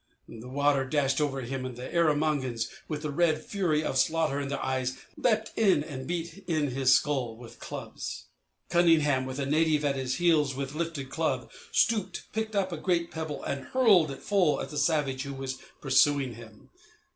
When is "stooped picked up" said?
11.71-12.71